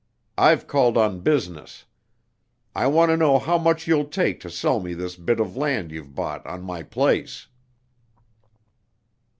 [0.39, 1.85] I've called on business.
[2.73, 5.91] I want to know how much you'll take to sell me this bit of land
[5.91, 7.45] you've bought on my place?"